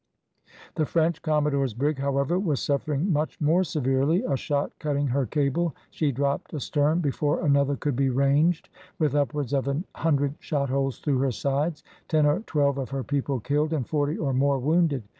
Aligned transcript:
The 0.73 0.87
French 0.87 1.21
commodore's 1.21 1.75
brig, 1.75 1.99
however, 1.99 2.39
was 2.39 2.59
suffering 2.59 3.13
much 3.13 3.39
more 3.39 3.63
severely, 3.63 4.23
a 4.23 4.35
shot 4.35 4.71
cutting 4.79 5.05
her 5.09 5.27
cable 5.27 5.75
she 5.91 6.11
dropped 6.11 6.55
astern 6.55 7.01
before 7.01 7.45
another 7.45 7.75
could 7.75 7.95
be 7.95 8.09
ranged, 8.09 8.67
with 8.97 9.13
upwards 9.13 9.53
of 9.53 9.67
an 9.67 9.83
hundred 9.93 10.33
shot 10.39 10.69
holes 10.71 10.97
through 10.97 11.19
her 11.19 11.31
sides, 11.31 11.83
ten 12.07 12.25
or 12.25 12.39
twelve 12.47 12.79
of 12.79 12.89
her 12.89 13.03
people 13.03 13.39
killed, 13.39 13.73
and 13.73 13.87
forty, 13.87 14.17
or 14.17 14.33
more, 14.33 14.57
wounded. 14.57 15.03